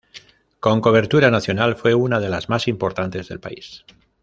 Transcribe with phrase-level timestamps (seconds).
[0.59, 3.85] Con cobertura nacional, fue una de la más importantes del país.